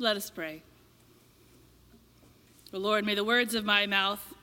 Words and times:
Let 0.00 0.16
us 0.16 0.30
pray. 0.30 0.62
O 2.72 2.78
Lord, 2.78 3.04
may 3.04 3.16
the 3.16 3.24
words 3.24 3.56
of 3.56 3.64
my 3.64 3.84
mouth, 3.84 4.34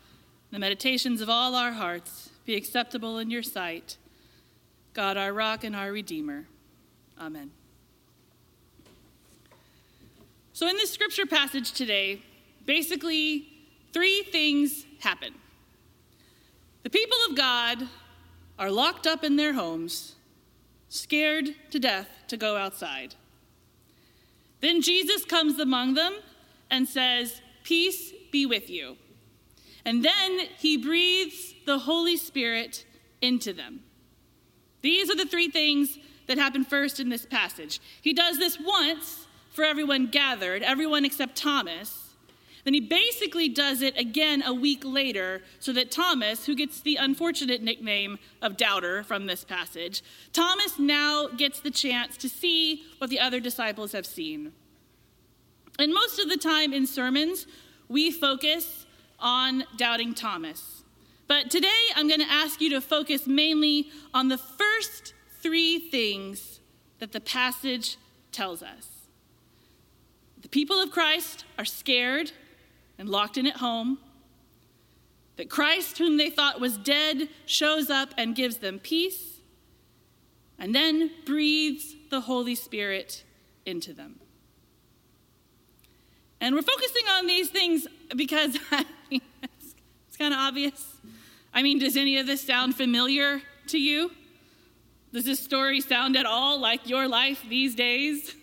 the 0.52 0.60
meditations 0.60 1.22
of 1.22 1.30
all 1.30 1.56
our 1.56 1.72
hearts 1.72 2.30
be 2.46 2.56
acceptable 2.56 3.20
in 3.20 3.30
your 3.30 3.42
sight. 3.42 3.96
God, 4.94 5.16
our 5.16 5.32
rock 5.32 5.64
and 5.64 5.74
our 5.74 5.94
redeemer. 5.94 6.46
Amen. 7.18 7.52
So, 10.52 10.68
in 10.68 10.76
this 10.76 10.92
scripture 10.92 11.26
passage 11.26 11.72
today, 11.72 12.22
basically 12.66 13.48
three 13.94 14.24
things 14.24 14.86
happen. 15.00 15.36
The 16.84 16.90
people 16.90 17.18
of 17.30 17.38
God 17.38 17.88
are 18.60 18.72
locked 18.72 19.08
up 19.08 19.24
in 19.24 19.38
their 19.38 19.54
homes, 19.54 20.16
scared 20.90 21.56
to 21.72 21.80
death 21.80 22.10
to 22.28 22.36
go 22.36 22.58
outside. 22.58 23.16
Then 24.66 24.82
Jesus 24.82 25.24
comes 25.26 25.60
among 25.60 25.94
them 25.94 26.16
and 26.72 26.90
says, 26.90 27.40
Peace 27.64 28.12
be 28.32 28.48
with 28.48 28.68
you. 28.68 28.98
And 29.86 30.04
then 30.04 30.40
he 30.58 30.76
breathes 30.76 31.54
the 31.68 31.78
Holy 31.78 32.18
Spirit 32.18 32.84
into 33.22 33.54
them. 33.54 33.82
These 34.82 35.12
are 35.12 35.16
the 35.16 35.28
three 35.28 35.50
things 35.50 36.00
that 36.26 36.40
happen 36.40 36.66
first 36.66 37.00
in 37.00 37.10
this 37.10 37.28
passage. 37.28 37.80
He 38.02 38.12
does 38.12 38.40
this 38.40 38.58
once 38.60 39.28
for 39.52 39.64
everyone 39.64 40.08
gathered, 40.08 40.64
everyone 40.64 41.06
except 41.06 41.36
Thomas. 41.36 42.05
Then 42.66 42.74
he 42.74 42.82
basically 42.82 43.48
does 43.48 43.84
it 43.84 43.96
again 43.98 44.44
a 44.44 44.54
week 44.54 44.84
later 44.84 45.44
so 45.60 45.72
that 45.74 45.92
Thomas, 45.92 46.48
who 46.48 46.56
gets 46.56 46.82
the 46.82 46.96
unfortunate 46.96 47.62
nickname 47.62 48.18
of 48.42 48.58
doubter 48.58 49.04
from 49.04 49.28
this 49.28 49.44
passage, 49.44 50.04
Thomas 50.34 50.80
now 50.80 51.28
gets 51.28 51.60
the 51.60 51.70
chance 51.70 52.18
to 52.18 52.28
see 52.28 52.84
what 52.98 53.12
the 53.12 53.20
other 53.20 53.40
disciples 53.40 53.92
have 53.92 54.06
seen. 54.06 54.52
And 55.78 55.94
most 55.94 56.20
of 56.20 56.28
the 56.28 56.38
time 56.38 56.74
in 56.74 56.88
sermons, 56.88 57.46
we 57.88 58.10
focus 58.10 58.88
on 59.20 59.66
doubting 59.78 60.16
Thomas. 60.16 60.84
But 61.28 61.52
today 61.52 61.70
I'm 61.96 62.08
going 62.08 62.20
to 62.20 62.32
ask 62.32 62.62
you 62.62 62.72
to 62.72 62.82
focus 62.82 63.28
mainly 63.28 63.90
on 64.12 64.30
the 64.30 64.40
first 64.40 65.14
three 65.40 65.78
things 65.78 66.60
that 66.98 67.12
the 67.12 67.20
passage 67.22 67.98
tells 68.32 68.64
us. 68.64 69.08
The 70.42 70.50
people 70.50 70.82
of 70.82 70.90
Christ 70.90 71.46
are 71.60 71.66
scared 71.66 72.32
and 72.98 73.10
locked 73.10 73.38
in 73.38 73.48
at 73.48 73.58
home. 73.58 73.98
That 75.38 75.50
Christ, 75.50 75.98
whom 75.98 76.18
they 76.18 76.30
thought 76.30 76.62
was 76.62 76.78
dead, 76.78 77.28
shows 77.46 77.90
up 77.90 78.14
and 78.18 78.36
gives 78.36 78.58
them 78.58 78.80
peace, 78.80 79.42
and 80.58 80.74
then 80.74 81.12
breathes 81.26 81.96
the 82.10 82.22
Holy 82.22 82.56
Spirit 82.56 83.24
into 83.66 83.94
them. 83.94 84.20
And 86.40 86.56
we're 86.56 86.62
focusing 86.62 87.06
on 87.10 87.28
these 87.28 87.50
things 87.50 87.88
because 88.16 88.58
it's, 89.12 89.76
it's 90.08 90.18
kind 90.18 90.34
of 90.34 90.40
obvious. 90.40 90.96
I 91.54 91.64
mean, 91.64 91.80
does 91.80 91.98
any 91.98 92.18
of 92.18 92.28
this 92.28 92.42
sound 92.42 92.76
familiar 92.76 93.42
to 93.68 93.78
you? 93.78 94.12
Does 95.12 95.26
this 95.26 95.40
story 95.40 95.82
sound 95.82 96.16
at 96.18 96.26
all 96.26 96.60
like 96.60 96.90
your 96.90 97.08
life 97.08 97.44
these 97.50 97.74
days? 97.74 98.36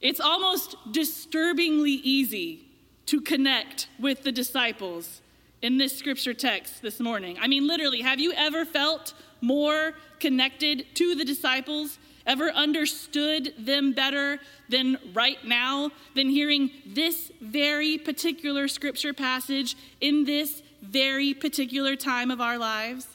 It's 0.00 0.18
almost 0.18 0.74
disturbingly 0.90 1.92
easy 1.92 2.71
to 3.06 3.20
connect 3.20 3.88
with 3.98 4.22
the 4.22 4.32
disciples 4.32 5.20
in 5.60 5.78
this 5.78 5.96
scripture 5.96 6.34
text 6.34 6.82
this 6.82 6.98
morning. 7.00 7.38
I 7.40 7.46
mean, 7.46 7.66
literally, 7.66 8.02
have 8.02 8.18
you 8.18 8.32
ever 8.32 8.64
felt 8.64 9.14
more 9.40 9.94
connected 10.18 10.86
to 10.94 11.14
the 11.14 11.24
disciples, 11.24 11.98
ever 12.26 12.50
understood 12.50 13.54
them 13.58 13.92
better 13.92 14.38
than 14.68 14.98
right 15.12 15.44
now, 15.44 15.90
than 16.14 16.28
hearing 16.28 16.70
this 16.86 17.30
very 17.40 17.98
particular 17.98 18.68
scripture 18.68 19.12
passage 19.12 19.76
in 20.00 20.24
this 20.24 20.62
very 20.80 21.34
particular 21.34 21.96
time 21.96 22.30
of 22.30 22.40
our 22.40 22.58
lives? 22.58 23.06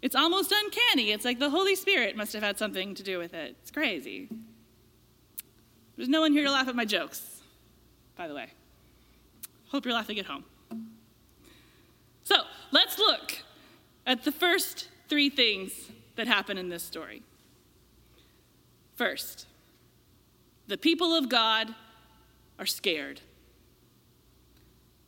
It's 0.00 0.16
almost 0.16 0.52
uncanny. 0.52 1.12
It's 1.12 1.24
like 1.24 1.38
the 1.38 1.50
Holy 1.50 1.76
Spirit 1.76 2.16
must 2.16 2.32
have 2.32 2.42
had 2.42 2.58
something 2.58 2.94
to 2.94 3.02
do 3.02 3.18
with 3.18 3.34
it. 3.34 3.56
It's 3.62 3.70
crazy. 3.70 4.28
There's 5.96 6.08
no 6.08 6.20
one 6.20 6.32
here 6.32 6.44
to 6.44 6.50
laugh 6.50 6.68
at 6.68 6.74
my 6.74 6.84
jokes, 6.84 7.42
by 8.16 8.26
the 8.26 8.34
way. 8.34 8.48
Hope 9.72 9.86
you're 9.86 9.94
laughing 9.94 10.18
at 10.18 10.26
home. 10.26 10.44
So 12.24 12.36
let's 12.72 12.98
look 12.98 13.38
at 14.06 14.22
the 14.22 14.30
first 14.30 14.88
three 15.08 15.30
things 15.30 15.72
that 16.16 16.26
happen 16.26 16.58
in 16.58 16.68
this 16.68 16.82
story. 16.82 17.22
First, 18.96 19.46
the 20.66 20.76
people 20.76 21.14
of 21.14 21.30
God 21.30 21.74
are 22.58 22.66
scared. 22.66 23.22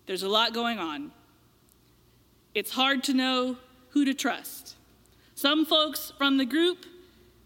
There's 0.06 0.22
a 0.22 0.28
lot 0.30 0.54
going 0.54 0.78
on. 0.78 1.12
It's 2.54 2.70
hard 2.70 3.04
to 3.04 3.12
know 3.12 3.58
who 3.90 4.06
to 4.06 4.14
trust. 4.14 4.76
Some 5.34 5.66
folks 5.66 6.14
from 6.16 6.38
the 6.38 6.46
group 6.46 6.86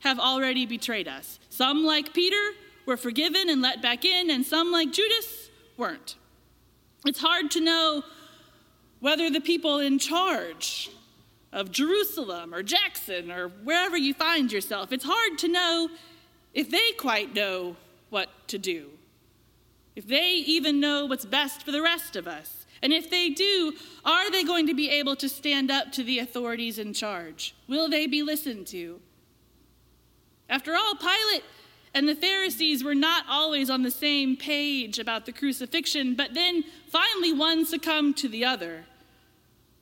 have 0.00 0.20
already 0.20 0.66
betrayed 0.66 1.08
us. 1.08 1.40
Some, 1.50 1.84
like 1.84 2.14
Peter, 2.14 2.52
were 2.86 2.96
forgiven 2.96 3.48
and 3.48 3.60
let 3.60 3.82
back 3.82 4.04
in, 4.04 4.30
and 4.30 4.46
some, 4.46 4.70
like 4.70 4.92
Judas, 4.92 5.50
weren't. 5.76 6.14
It's 7.04 7.20
hard 7.20 7.50
to 7.52 7.60
know 7.60 8.02
whether 9.00 9.30
the 9.30 9.40
people 9.40 9.78
in 9.78 9.98
charge 9.98 10.90
of 11.52 11.70
Jerusalem 11.70 12.52
or 12.52 12.62
Jackson 12.62 13.30
or 13.30 13.48
wherever 13.48 13.96
you 13.96 14.12
find 14.12 14.52
yourself, 14.52 14.92
it's 14.92 15.04
hard 15.04 15.38
to 15.38 15.48
know 15.48 15.88
if 16.52 16.70
they 16.70 16.92
quite 16.98 17.34
know 17.34 17.76
what 18.10 18.28
to 18.48 18.58
do, 18.58 18.90
if 19.94 20.06
they 20.06 20.32
even 20.32 20.80
know 20.80 21.06
what's 21.06 21.24
best 21.24 21.62
for 21.62 21.72
the 21.72 21.82
rest 21.82 22.16
of 22.16 22.26
us. 22.26 22.66
And 22.82 22.92
if 22.92 23.10
they 23.10 23.28
do, 23.30 23.72
are 24.04 24.30
they 24.30 24.44
going 24.44 24.66
to 24.68 24.74
be 24.74 24.88
able 24.88 25.16
to 25.16 25.28
stand 25.28 25.70
up 25.70 25.90
to 25.92 26.04
the 26.04 26.20
authorities 26.20 26.78
in 26.78 26.92
charge? 26.92 27.54
Will 27.66 27.88
they 27.88 28.06
be 28.06 28.22
listened 28.22 28.66
to? 28.68 29.00
After 30.48 30.74
all, 30.74 30.94
Pilate 30.94 31.42
and 31.94 32.08
the 32.08 32.14
Pharisees 32.14 32.84
were 32.84 32.94
not 32.94 33.24
always 33.28 33.70
on 33.70 33.82
the 33.82 33.90
same 33.90 34.36
page 34.36 34.98
about 34.98 35.26
the 35.26 35.32
crucifixion, 35.32 36.14
but 36.14 36.34
then 36.34 36.64
finally 36.88 37.32
one 37.32 37.64
succumbed 37.64 38.16
to 38.18 38.28
the 38.28 38.44
other. 38.44 38.84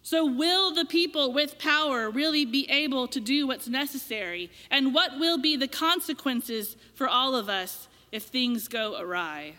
So, 0.03 0.25
will 0.25 0.73
the 0.73 0.85
people 0.85 1.33
with 1.33 1.59
power 1.59 2.09
really 2.09 2.45
be 2.45 2.71
able 2.71 3.09
to 3.09 3.19
do 3.19 3.49
what's 3.49 3.67
necessary? 3.67 4.53
And 4.71 4.95
what 4.95 5.19
will 5.19 5.37
be 5.37 5.57
the 5.57 5.67
consequences 5.67 6.77
for 6.95 7.09
all 7.09 7.35
of 7.35 7.49
us 7.49 7.89
if 8.13 8.23
things 8.23 8.69
go 8.69 8.97
awry? 8.97 9.55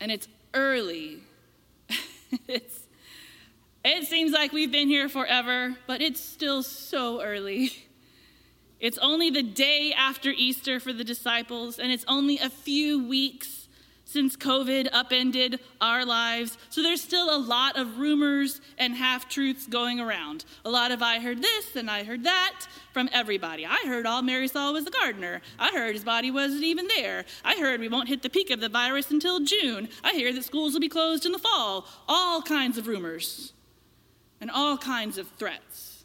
And 0.00 0.10
it's 0.10 0.26
early. 0.52 1.20
it's, 2.48 2.80
it 3.84 4.08
seems 4.08 4.32
like 4.32 4.52
we've 4.52 4.72
been 4.72 4.88
here 4.88 5.08
forever, 5.08 5.76
but 5.86 6.02
it's 6.02 6.20
still 6.20 6.64
so 6.64 7.22
early. 7.22 7.70
It's 8.80 8.98
only 8.98 9.30
the 9.30 9.42
day 9.42 9.92
after 9.92 10.30
Easter 10.30 10.78
for 10.78 10.92
the 10.92 11.04
disciples, 11.04 11.78
and 11.78 11.90
it's 11.90 12.04
only 12.06 12.38
a 12.38 12.48
few 12.48 13.06
weeks 13.06 13.68
since 14.08 14.36
COVID 14.36 14.88
upended 14.90 15.60
our 15.82 16.02
lives. 16.02 16.56
So 16.70 16.82
there's 16.82 17.02
still 17.02 17.34
a 17.34 17.36
lot 17.36 17.76
of 17.76 17.98
rumors 17.98 18.62
and 18.78 18.94
half 18.94 19.28
truths 19.28 19.66
going 19.66 20.00
around. 20.00 20.46
A 20.64 20.70
lot 20.70 20.92
of 20.92 21.02
I 21.02 21.20
heard 21.20 21.42
this 21.42 21.76
and 21.76 21.90
I 21.90 22.04
heard 22.04 22.24
that 22.24 22.66
from 22.94 23.10
everybody. 23.12 23.66
I 23.66 23.84
heard 23.84 24.06
all 24.06 24.22
Mary 24.22 24.48
saw 24.48 24.72
was 24.72 24.86
a 24.86 24.90
gardener. 24.90 25.42
I 25.58 25.68
heard 25.72 25.94
his 25.94 26.04
body 26.04 26.30
wasn't 26.30 26.64
even 26.64 26.88
there. 26.88 27.26
I 27.44 27.56
heard 27.56 27.80
we 27.80 27.88
won't 27.88 28.08
hit 28.08 28.22
the 28.22 28.30
peak 28.30 28.48
of 28.48 28.60
the 28.60 28.70
virus 28.70 29.10
until 29.10 29.40
June. 29.40 29.90
I 30.02 30.12
hear 30.14 30.32
that 30.32 30.44
schools 30.44 30.72
will 30.72 30.80
be 30.80 30.88
closed 30.88 31.26
in 31.26 31.32
the 31.32 31.38
fall. 31.38 31.86
All 32.08 32.40
kinds 32.40 32.78
of 32.78 32.86
rumors 32.86 33.52
and 34.40 34.50
all 34.50 34.78
kinds 34.78 35.18
of 35.18 35.28
threats. 35.32 35.97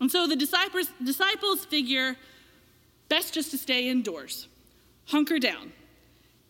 And 0.00 0.10
so 0.10 0.26
the 0.26 0.36
disciples, 0.36 0.90
disciples 1.02 1.64
figure 1.64 2.16
best 3.08 3.34
just 3.34 3.50
to 3.50 3.58
stay 3.58 3.88
indoors, 3.88 4.48
hunker 5.06 5.38
down, 5.38 5.72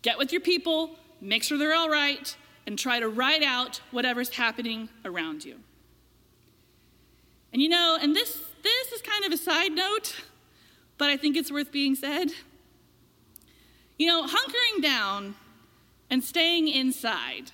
get 0.01 0.17
with 0.17 0.31
your 0.31 0.41
people, 0.41 0.91
make 1.21 1.43
sure 1.43 1.57
they're 1.57 1.73
all 1.73 1.89
right, 1.89 2.35
and 2.67 2.77
try 2.77 2.99
to 2.99 3.07
ride 3.07 3.43
out 3.43 3.81
whatever's 3.91 4.29
happening 4.29 4.89
around 5.03 5.43
you. 5.43 5.55
And 7.51 7.61
you 7.61 7.69
know, 7.69 7.97
and 7.99 8.15
this, 8.15 8.39
this 8.61 8.91
is 8.91 9.01
kind 9.01 9.25
of 9.25 9.31
a 9.31 9.37
side 9.37 9.71
note, 9.71 10.15
but 10.97 11.09
I 11.09 11.17
think 11.17 11.35
it's 11.35 11.51
worth 11.51 11.71
being 11.71 11.95
said. 11.95 12.31
You 13.97 14.07
know, 14.07 14.27
hunkering 14.27 14.83
down 14.83 15.35
and 16.09 16.23
staying 16.23 16.67
inside, 16.67 17.51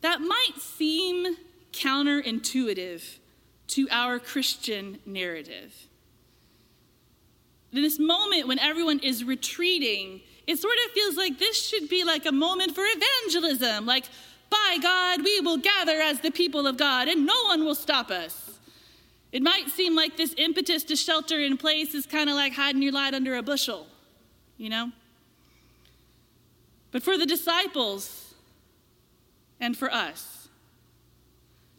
that 0.00 0.20
might 0.20 0.58
seem 0.58 1.36
counterintuitive 1.72 3.19
to 3.70 3.88
our 3.90 4.18
Christian 4.18 4.98
narrative. 5.06 5.74
In 7.72 7.82
this 7.82 7.98
moment 7.98 8.48
when 8.48 8.58
everyone 8.58 8.98
is 8.98 9.22
retreating, 9.24 10.22
it 10.46 10.58
sort 10.58 10.76
of 10.84 10.92
feels 10.92 11.16
like 11.16 11.38
this 11.38 11.68
should 11.68 11.88
be 11.88 12.02
like 12.02 12.26
a 12.26 12.32
moment 12.32 12.74
for 12.74 12.84
evangelism. 12.84 13.86
Like, 13.86 14.06
by 14.50 14.78
God, 14.82 15.22
we 15.22 15.40
will 15.40 15.58
gather 15.58 16.00
as 16.00 16.20
the 16.20 16.32
people 16.32 16.66
of 16.66 16.76
God 16.76 17.06
and 17.06 17.24
no 17.24 17.44
one 17.44 17.64
will 17.64 17.76
stop 17.76 18.10
us. 18.10 18.58
It 19.30 19.42
might 19.42 19.68
seem 19.68 19.94
like 19.94 20.16
this 20.16 20.34
impetus 20.36 20.82
to 20.84 20.96
shelter 20.96 21.38
in 21.40 21.56
place 21.56 21.94
is 21.94 22.04
kind 22.04 22.28
of 22.28 22.34
like 22.34 22.54
hiding 22.54 22.82
your 22.82 22.92
light 22.92 23.14
under 23.14 23.36
a 23.36 23.42
bushel, 23.42 23.86
you 24.58 24.68
know? 24.68 24.90
But 26.90 27.04
for 27.04 27.16
the 27.16 27.26
disciples 27.26 28.34
and 29.60 29.76
for 29.76 29.92
us, 29.92 30.48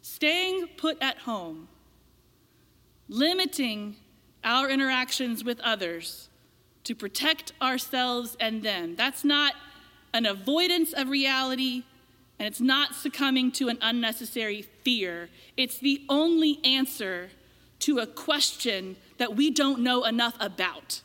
staying 0.00 0.68
put 0.78 0.96
at 1.02 1.18
home, 1.18 1.68
limiting 3.08 3.96
our 4.44 4.68
interactions 4.68 5.44
with 5.44 5.60
others 5.60 6.28
to 6.84 6.94
protect 6.94 7.52
ourselves 7.60 8.36
and 8.40 8.62
them, 8.62 8.96
that's 8.96 9.24
not 9.24 9.54
an 10.12 10.26
avoidance 10.26 10.92
of 10.92 11.08
reality 11.08 11.84
and 12.38 12.48
it's 12.48 12.60
not 12.60 12.94
succumbing 12.94 13.52
to 13.52 13.68
an 13.68 13.78
unnecessary 13.80 14.62
fear. 14.62 15.28
It's 15.56 15.78
the 15.78 16.02
only 16.08 16.58
answer 16.64 17.30
to 17.80 17.98
a 18.00 18.06
question 18.06 18.96
that 19.18 19.36
we 19.36 19.50
don't 19.50 19.80
know 19.80 20.04
enough 20.04 20.34
about. 20.40 21.02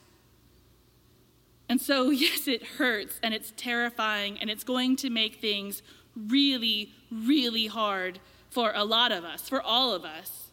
And 1.69 1.79
so, 1.79 2.09
yes, 2.09 2.47
it 2.47 2.63
hurts 2.63 3.19
and 3.21 3.33
it's 3.33 3.53
terrifying 3.55 4.39
and 4.39 4.49
it's 4.49 4.63
going 4.63 4.95
to 4.97 5.09
make 5.09 5.35
things 5.35 5.83
really, 6.15 6.91
really 7.11 7.67
hard 7.67 8.19
for 8.49 8.71
a 8.73 8.83
lot 8.83 9.11
of 9.11 9.23
us, 9.23 9.47
for 9.47 9.61
all 9.61 9.93
of 9.93 10.03
us. 10.05 10.46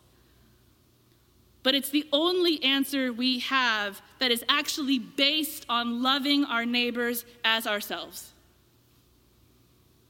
But 1.65 1.75
it's 1.75 1.89
the 1.89 2.07
only 2.13 2.63
answer 2.63 3.13
we 3.13 3.41
have 3.41 4.03
that 4.21 4.31
is 4.31 4.45
actually 4.49 4.99
based 4.99 5.65
on 5.69 6.03
loving 6.03 6.45
our 6.45 6.65
neighbors 6.65 7.25
as 7.43 7.67
ourselves. 7.67 8.33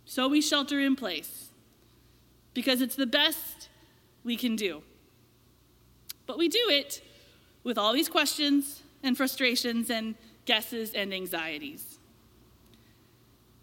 So 0.04 0.28
we 0.28 0.42
shelter 0.42 0.80
in 0.80 0.96
place 0.96 1.48
because 2.54 2.82
it's 2.82 2.96
the 2.96 3.06
best 3.06 3.68
we 4.24 4.36
can 4.36 4.56
do. 4.56 4.82
But 6.26 6.38
we 6.38 6.48
do 6.48 6.64
it 6.68 7.00
with 7.62 7.78
all 7.78 7.92
these 7.92 8.08
questions 8.08 8.82
and 9.04 9.16
frustrations 9.16 9.90
and 9.90 10.16
guesses 10.46 10.92
and 10.92 11.14
anxieties. 11.14 11.98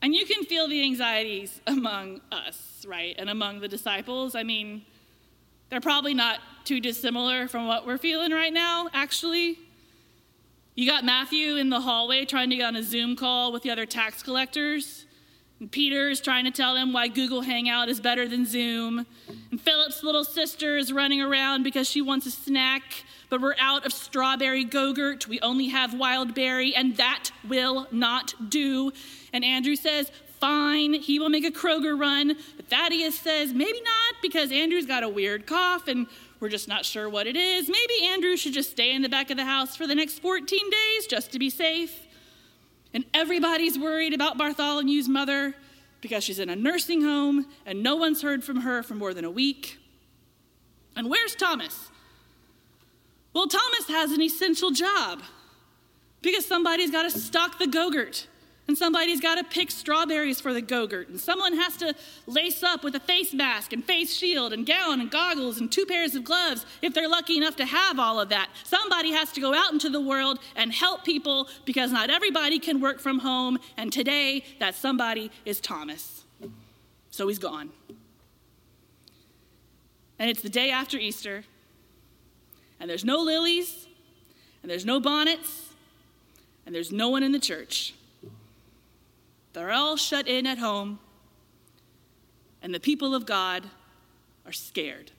And 0.01 0.15
you 0.15 0.25
can 0.25 0.45
feel 0.45 0.67
the 0.69 0.81
anxieties 0.81 1.59
among 1.67 2.21
us, 2.31 2.85
right? 2.88 3.15
And 3.19 3.29
among 3.29 3.59
the 3.59 3.67
disciples. 3.67 4.33
I 4.33 4.43
mean, 4.43 4.85
they're 5.71 5.81
probably 5.81 6.13
not 6.13 6.39
too 6.65 6.79
dissimilar 6.79 7.47
from 7.47 7.65
what 7.65 7.88
we're 7.88 7.97
feeling 7.97 8.31
right 8.31 8.53
now, 8.53 8.89
actually. 8.94 9.57
You 10.75 10.85
got 10.85 11.03
Matthew 11.03 11.56
in 11.56 11.69
the 11.69 11.79
hallway 11.79 12.25
trying 12.25 12.50
to 12.50 12.57
get 12.57 12.65
on 12.65 12.75
a 12.75 12.83
Zoom 12.83 13.15
call 13.15 13.51
with 13.51 13.63
the 13.63 13.71
other 13.71 13.85
tax 13.85 14.21
collectors. 14.21 15.06
And 15.59 15.71
Peter 15.71 16.09
is 16.09 16.19
trying 16.19 16.45
to 16.45 16.51
tell 16.51 16.75
him 16.75 16.91
why 16.91 17.07
Google 17.07 17.41
Hangout 17.41 17.88
is 17.88 18.01
better 18.01 18.27
than 18.27 18.45
Zoom. 18.45 19.06
And 19.50 19.62
Philip's 19.62 20.03
little 20.03 20.25
sister 20.25 20.77
is 20.77 20.91
running 20.91 21.21
around 21.21 21.63
because 21.63 21.89
she 21.89 22.01
wants 22.01 22.25
a 22.25 22.31
snack, 22.31 22.83
but 23.29 23.39
we're 23.39 23.56
out 23.57 23.85
of 23.85 23.94
strawberry 23.94 24.65
Go-Gurt. 24.65 25.27
We 25.27 25.39
only 25.39 25.67
have 25.67 25.94
wild 25.94 26.35
berry, 26.35 26.75
and 26.75 26.97
that 26.97 27.31
will 27.47 27.88
not 27.91 28.33
do. 28.50 28.91
And 29.31 29.45
Andrew 29.45 29.75
says, 29.75 30.12
fine, 30.41 30.93
he 30.93 31.19
will 31.19 31.29
make 31.29 31.45
a 31.45 31.51
Kroger 31.51 31.97
run. 31.97 32.35
But 32.57 32.67
Thaddeus 32.67 33.17
says, 33.17 33.53
maybe 33.53 33.79
not, 33.79 34.15
because 34.21 34.51
Andrew's 34.51 34.85
got 34.85 35.03
a 35.03 35.09
weird 35.09 35.45
cough 35.45 35.88
and 35.88 36.07
we're 36.41 36.49
just 36.49 36.67
not 36.67 36.83
sure 36.83 37.07
what 37.07 37.27
it 37.27 37.38
is. 37.38 37.69
Maybe 37.69 38.07
Andrew 38.07 38.35
should 38.35 38.53
just 38.53 38.71
stay 38.71 38.93
in 38.93 39.03
the 39.03 39.09
back 39.09 39.29
of 39.29 39.38
the 39.38 39.45
house 39.45 39.77
for 39.77 39.88
the 39.88 39.95
next 39.95 40.19
14 40.19 40.69
days 40.69 41.07
just 41.07 41.31
to 41.31 41.39
be 41.39 41.49
safe. 41.49 42.07
And 42.93 43.05
everybody's 43.13 43.79
worried 43.79 44.13
about 44.13 44.38
Bartholomew's 44.38 45.07
mother 45.07 45.55
because 46.01 46.23
she's 46.23 46.39
in 46.39 46.49
a 46.49 46.55
nursing 46.55 47.03
home 47.03 47.45
and 47.65 47.83
no 47.83 47.95
one's 47.95 48.23
heard 48.23 48.43
from 48.43 48.61
her 48.61 48.83
for 48.83 48.95
more 48.95 49.13
than 49.13 49.23
a 49.23 49.31
week. 49.31 49.77
And 50.95 51.09
where's 51.09 51.35
Thomas? 51.35 51.89
Well, 53.33 53.47
Thomas 53.47 53.88
has 53.88 54.11
an 54.11 54.21
essential 54.21 54.71
job 54.71 55.21
because 56.21 56.45
somebody's 56.45 56.91
got 56.91 57.03
to 57.03 57.11
stock 57.11 57.59
the 57.59 57.67
Go-Gurt 57.67 58.27
and 58.71 58.77
somebody's 58.77 59.19
got 59.19 59.35
to 59.35 59.44
pick 59.44 59.69
strawberries 59.69 60.39
for 60.39 60.53
the 60.53 60.62
Go-Gurt, 60.62 61.09
and 61.09 61.19
someone 61.19 61.57
has 61.57 61.75
to 61.75 61.94
lace 62.25 62.63
up 62.63 62.85
with 62.85 62.95
a 62.95 63.01
face 63.01 63.33
mask 63.33 63.73
and 63.73 63.83
face 63.83 64.15
shield 64.15 64.53
and 64.53 64.65
gown 64.65 65.01
and 65.01 65.12
goggles 65.12 65.59
and 65.59 65.69
two 65.69 65.85
pairs 65.85 66.15
of 66.15 66.23
gloves 66.23 66.65
if 66.81 66.94
they're 66.94 67.09
lucky 67.09 67.35
enough 67.35 67.57
to 67.57 67.65
have 67.65 68.00
all 68.00 68.18
of 68.18 68.29
that. 68.29 68.50
Somebody 68.63 69.12
has 69.12 69.29
to 69.33 69.41
go 69.41 69.53
out 69.53 69.73
into 69.73 69.89
the 69.89 70.00
world 70.00 70.39
and 70.56 70.71
help 70.71 71.03
people 71.03 71.50
because 71.65 71.91
not 71.91 72.09
everybody 72.09 72.59
can 72.59 72.79
work 72.79 73.01
from 73.01 73.19
home, 73.19 73.59
and 73.75 73.91
today 73.91 74.45
that 74.59 74.74
somebody 74.74 75.31
is 75.44 75.59
Thomas. 75.59 76.24
So 77.09 77.27
he's 77.27 77.39
gone. 77.39 77.71
And 80.17 80.29
it's 80.29 80.41
the 80.41 80.47
day 80.47 80.71
after 80.71 80.97
Easter, 80.97 81.44
and 82.79 82.89
there's 82.89 83.03
no 83.03 83.19
lilies, 83.19 83.85
and 84.62 84.71
there's 84.71 84.85
no 84.85 85.01
bonnets, 85.01 85.74
and 86.65 86.74
there's 86.74 86.94
no 86.94 87.09
one 87.09 87.21
in 87.21 87.33
the 87.33 87.39
church. 87.39 87.95
They're 89.53 89.71
all 89.71 89.98
shut 89.98 90.27
in 90.27 90.48
at 90.48 90.57
home, 90.57 91.00
and 92.62 92.74
the 92.74 92.80
people 92.80 93.13
of 93.13 93.25
God 93.25 93.65
are 94.45 94.51
scared. 94.51 95.12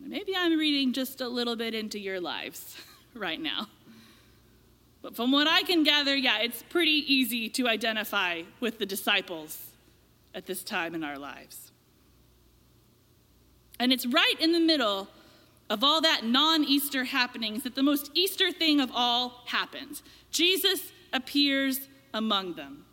Maybe 0.00 0.34
I'm 0.36 0.56
reading 0.56 0.92
just 0.92 1.20
a 1.20 1.28
little 1.28 1.56
bit 1.56 1.74
into 1.74 1.98
your 1.98 2.20
lives 2.20 2.76
right 3.14 3.40
now. 3.40 3.68
But 5.02 5.14
from 5.14 5.32
what 5.32 5.46
I 5.46 5.62
can 5.62 5.82
gather, 5.84 6.16
yeah, 6.16 6.38
it's 6.38 6.62
pretty 6.62 7.04
easy 7.12 7.48
to 7.50 7.68
identify 7.68 8.42
with 8.60 8.78
the 8.78 8.86
disciples 8.86 9.60
at 10.34 10.46
this 10.46 10.62
time 10.62 10.94
in 10.94 11.04
our 11.04 11.18
lives. 11.18 11.70
And 13.78 13.92
it's 13.92 14.06
right 14.06 14.34
in 14.40 14.52
the 14.52 14.60
middle 14.60 15.08
of 15.68 15.82
all 15.82 16.00
that 16.00 16.24
non 16.24 16.64
Easter 16.64 17.04
happenings 17.04 17.62
that 17.64 17.74
the 17.74 17.82
most 17.82 18.10
Easter 18.14 18.52
thing 18.52 18.80
of 18.80 18.90
all 18.94 19.42
happens. 19.46 20.02
Jesus 20.30 20.92
appears 21.12 21.88
among 22.14 22.54
them. 22.54 22.84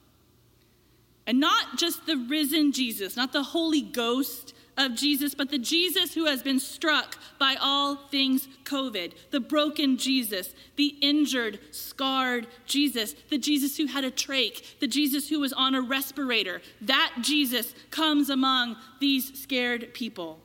And 1.26 1.40
not 1.40 1.78
just 1.78 2.06
the 2.06 2.18
risen 2.18 2.72
Jesus, 2.72 3.16
not 3.16 3.32
the 3.32 3.44
Holy 3.44 3.82
Ghost 3.82 4.54
of 4.78 4.96
Jesus, 4.96 5.36
but 5.36 5.50
the 5.50 5.60
Jesus 5.60 6.14
who 6.14 6.26
has 6.26 6.42
been 6.42 6.60
struck 6.60 7.18
by 7.40 7.56
all 7.62 7.96
things 7.96 8.48
COVID, 8.64 9.14
the 9.32 9.40
broken 9.40 9.98
Jesus, 9.98 10.54
the 10.76 10.96
injured, 11.02 11.60
scarred 11.72 12.48
Jesus, 12.66 13.14
the 13.30 13.38
Jesus 13.38 13.78
who 13.78 13.86
had 13.86 14.04
a 14.04 14.12
trach, 14.12 14.80
the 14.80 14.88
Jesus 14.88 15.30
who 15.30 15.40
was 15.40 15.54
on 15.54 15.76
a 15.76 15.82
respirator. 15.82 16.62
That 16.82 17.14
Jesus 17.22 17.74
comes 17.92 18.30
among 18.30 18.76
these 19.00 19.40
scared 19.40 19.94
people. 19.94 20.40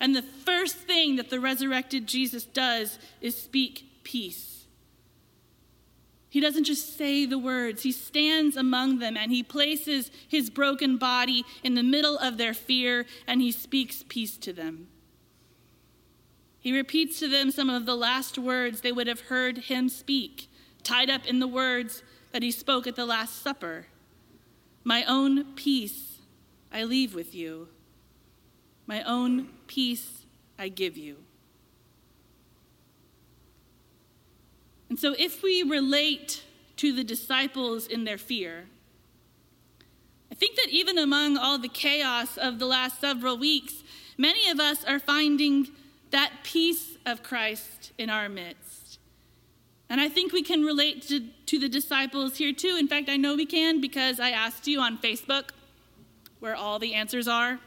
And 0.00 0.16
the 0.16 0.22
first 0.22 0.76
thing 0.76 1.16
that 1.16 1.28
the 1.28 1.38
resurrected 1.38 2.06
Jesus 2.06 2.44
does 2.44 2.98
is 3.20 3.40
speak 3.40 4.02
peace. 4.02 4.64
He 6.30 6.40
doesn't 6.40 6.64
just 6.64 6.96
say 6.96 7.26
the 7.26 7.38
words, 7.38 7.82
he 7.82 7.92
stands 7.92 8.56
among 8.56 9.00
them 9.00 9.16
and 9.16 9.32
he 9.32 9.42
places 9.42 10.12
his 10.28 10.48
broken 10.48 10.96
body 10.96 11.44
in 11.64 11.74
the 11.74 11.82
middle 11.82 12.16
of 12.18 12.38
their 12.38 12.54
fear 12.54 13.04
and 13.26 13.42
he 13.42 13.50
speaks 13.50 14.04
peace 14.08 14.36
to 14.38 14.52
them. 14.52 14.86
He 16.60 16.72
repeats 16.72 17.18
to 17.18 17.28
them 17.28 17.50
some 17.50 17.68
of 17.68 17.84
the 17.84 17.96
last 17.96 18.38
words 18.38 18.80
they 18.80 18.92
would 18.92 19.08
have 19.08 19.22
heard 19.22 19.58
him 19.58 19.88
speak, 19.88 20.48
tied 20.84 21.10
up 21.10 21.26
in 21.26 21.40
the 21.40 21.48
words 21.48 22.02
that 22.32 22.42
he 22.42 22.52
spoke 22.52 22.86
at 22.86 22.96
the 22.96 23.06
Last 23.06 23.42
Supper 23.42 23.86
My 24.84 25.04
own 25.04 25.54
peace 25.56 26.18
I 26.72 26.84
leave 26.84 27.12
with 27.12 27.34
you, 27.34 27.68
my 28.86 29.02
own 29.02 29.48
peace 29.66 30.24
I 30.58 30.68
give 30.68 30.96
you. 30.96 31.16
And 34.88 34.98
so, 34.98 35.14
if 35.18 35.42
we 35.42 35.62
relate 35.62 36.42
to 36.76 36.92
the 36.92 37.04
disciples 37.04 37.86
in 37.86 38.04
their 38.04 38.18
fear, 38.18 38.66
I 40.30 40.34
think 40.34 40.56
that 40.56 40.68
even 40.70 40.98
among 40.98 41.36
all 41.36 41.58
the 41.58 41.68
chaos 41.68 42.36
of 42.36 42.58
the 42.58 42.66
last 42.66 43.00
several 43.00 43.38
weeks, 43.38 43.84
many 44.18 44.48
of 44.48 44.58
us 44.58 44.84
are 44.84 44.98
finding 44.98 45.68
that 46.10 46.32
peace 46.42 46.96
of 47.06 47.22
Christ 47.22 47.92
in 47.98 48.10
our 48.10 48.28
midst. 48.28 48.98
And 49.88 50.00
I 50.00 50.08
think 50.08 50.32
we 50.32 50.42
can 50.42 50.62
relate 50.62 51.02
to, 51.08 51.20
to 51.46 51.58
the 51.58 51.68
disciples 51.68 52.36
here 52.36 52.52
too. 52.52 52.76
In 52.78 52.86
fact, 52.86 53.08
I 53.08 53.16
know 53.16 53.34
we 53.34 53.46
can 53.46 53.80
because 53.80 54.20
I 54.20 54.30
asked 54.30 54.68
you 54.68 54.80
on 54.80 54.98
Facebook 54.98 55.50
where 56.38 56.54
all 56.54 56.78
the 56.78 56.94
answers 56.94 57.26
are. 57.26 57.58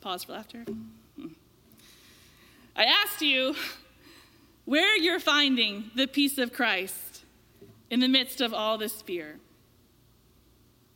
Pause 0.00 0.24
for 0.24 0.32
laughter. 0.32 0.64
Hmm. 1.16 1.28
I 2.76 2.84
asked 2.84 3.20
you 3.20 3.56
where 4.64 4.96
you're 4.96 5.20
finding 5.20 5.90
the 5.96 6.06
peace 6.06 6.38
of 6.38 6.52
Christ 6.52 7.24
in 7.90 8.00
the 8.00 8.08
midst 8.08 8.40
of 8.40 8.54
all 8.54 8.78
this 8.78 9.02
fear. 9.02 9.40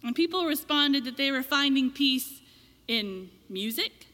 And 0.04 0.14
people 0.14 0.46
responded 0.46 1.04
that 1.04 1.16
they 1.16 1.30
were 1.30 1.42
finding 1.42 1.90
peace 1.90 2.40
in 2.86 3.30
music, 3.48 4.06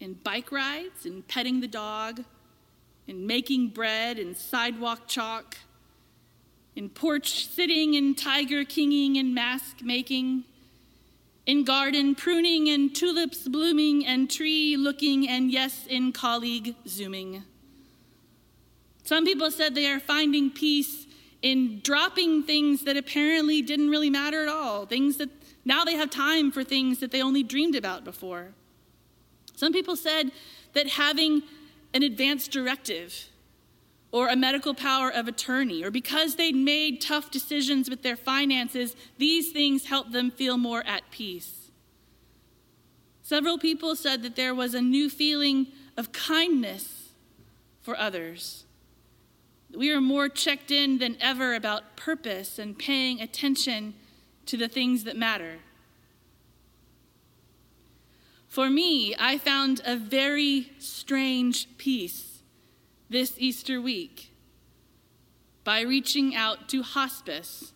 in 0.00 0.14
bike 0.14 0.52
rides, 0.52 1.06
in 1.06 1.22
petting 1.22 1.60
the 1.60 1.68
dog, 1.68 2.24
in 3.06 3.26
making 3.26 3.68
bread, 3.68 4.18
in 4.18 4.34
sidewalk 4.34 5.08
chalk, 5.08 5.56
in 6.74 6.88
porch 6.88 7.46
sitting, 7.46 7.94
in 7.94 8.14
tiger 8.14 8.64
kinging, 8.64 9.18
and 9.18 9.34
mask 9.34 9.82
making, 9.82 10.44
in 11.46 11.64
garden 11.64 12.14
pruning 12.14 12.68
and 12.68 12.94
tulips 12.94 13.48
blooming 13.48 14.06
and 14.06 14.30
tree 14.30 14.76
looking 14.76 15.28
and 15.28 15.50
yes, 15.50 15.86
in 15.88 16.12
colleague 16.12 16.74
zooming. 16.86 17.42
Some 19.04 19.24
people 19.24 19.50
said 19.50 19.74
they 19.74 19.90
are 19.90 20.00
finding 20.00 20.50
peace 20.50 21.06
in 21.42 21.80
dropping 21.82 22.44
things 22.44 22.84
that 22.84 22.96
apparently 22.96 23.60
didn't 23.62 23.90
really 23.90 24.10
matter 24.10 24.42
at 24.42 24.48
all, 24.48 24.86
things 24.86 25.16
that 25.16 25.28
now 25.64 25.84
they 25.84 25.94
have 25.94 26.10
time 26.10 26.52
for 26.52 26.62
things 26.62 27.00
that 27.00 27.10
they 27.10 27.20
only 27.20 27.42
dreamed 27.42 27.74
about 27.74 28.04
before. 28.04 28.54
Some 29.56 29.72
people 29.72 29.96
said 29.96 30.30
that 30.72 30.88
having 30.88 31.42
an 31.94 32.02
advance 32.02 32.48
directive 32.48 33.28
or 34.12 34.28
a 34.28 34.36
medical 34.36 34.74
power 34.74 35.10
of 35.10 35.26
attorney, 35.26 35.82
or 35.82 35.90
because 35.90 36.36
they'd 36.36 36.54
made 36.54 37.00
tough 37.00 37.30
decisions 37.30 37.88
with 37.88 38.02
their 38.02 38.16
finances, 38.16 38.94
these 39.16 39.50
things 39.50 39.86
helped 39.86 40.12
them 40.12 40.30
feel 40.30 40.58
more 40.58 40.86
at 40.86 41.10
peace. 41.10 41.70
Several 43.22 43.58
people 43.58 43.96
said 43.96 44.22
that 44.22 44.36
there 44.36 44.54
was 44.54 44.74
a 44.74 44.82
new 44.82 45.08
feeling 45.08 45.68
of 45.96 46.12
kindness 46.12 47.14
for 47.80 47.96
others. 47.96 48.66
We 49.74 49.90
are 49.90 50.00
more 50.02 50.28
checked 50.28 50.70
in 50.70 50.98
than 50.98 51.16
ever 51.18 51.54
about 51.54 51.96
purpose 51.96 52.58
and 52.58 52.78
paying 52.78 53.22
attention 53.22 53.94
to 54.44 54.58
the 54.58 54.68
things 54.68 55.04
that 55.04 55.16
matter. 55.16 55.60
For 58.48 58.68
me, 58.68 59.14
I 59.18 59.38
found 59.38 59.80
a 59.86 59.96
very 59.96 60.72
strange 60.78 61.66
peace 61.78 62.31
this 63.12 63.34
Easter 63.38 63.80
week 63.80 64.32
by 65.64 65.82
reaching 65.82 66.34
out 66.34 66.68
to 66.70 66.82
hospice, 66.82 67.72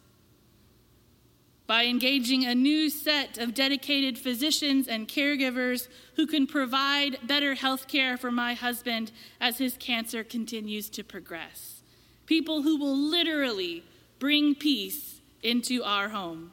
by 1.66 1.84
engaging 1.84 2.44
a 2.44 2.54
new 2.54 2.88
set 2.88 3.38
of 3.38 3.54
dedicated 3.54 4.18
physicians 4.18 4.88
and 4.88 5.06
caregivers 5.06 5.88
who 6.14 6.26
can 6.26 6.46
provide 6.46 7.18
better 7.26 7.54
health 7.54 7.86
care 7.86 8.16
for 8.16 8.30
my 8.30 8.54
husband 8.54 9.12
as 9.40 9.58
his 9.58 9.76
cancer 9.76 10.24
continues 10.24 10.88
to 10.88 11.04
progress. 11.04 11.82
People 12.24 12.62
who 12.62 12.78
will 12.78 12.96
literally 12.96 13.84
bring 14.18 14.54
peace 14.54 15.20
into 15.42 15.84
our 15.84 16.08
home. 16.08 16.52